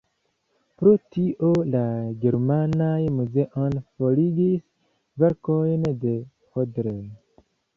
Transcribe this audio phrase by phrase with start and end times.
[0.77, 1.81] Pro tio la
[2.23, 4.65] germanaj muzeoj forigis
[5.25, 6.17] verkojn de
[6.57, 6.93] Hodler.